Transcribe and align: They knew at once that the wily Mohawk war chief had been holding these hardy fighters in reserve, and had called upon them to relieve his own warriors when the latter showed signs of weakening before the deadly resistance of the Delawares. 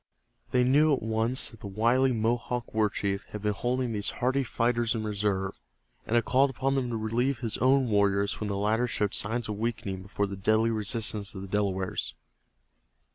They 0.49 0.63
knew 0.63 0.91
at 0.93 1.03
once 1.03 1.51
that 1.51 1.59
the 1.59 1.67
wily 1.67 2.11
Mohawk 2.11 2.73
war 2.73 2.89
chief 2.89 3.23
had 3.29 3.43
been 3.43 3.53
holding 3.53 3.91
these 3.93 4.09
hardy 4.09 4.43
fighters 4.43 4.95
in 4.95 5.03
reserve, 5.03 5.53
and 6.07 6.15
had 6.15 6.25
called 6.25 6.49
upon 6.49 6.73
them 6.73 6.89
to 6.89 6.97
relieve 6.97 7.37
his 7.37 7.59
own 7.59 7.87
warriors 7.87 8.39
when 8.39 8.47
the 8.47 8.57
latter 8.57 8.87
showed 8.87 9.13
signs 9.13 9.47
of 9.47 9.57
weakening 9.59 10.01
before 10.01 10.25
the 10.25 10.35
deadly 10.35 10.71
resistance 10.71 11.35
of 11.35 11.43
the 11.43 11.47
Delawares. 11.47 12.15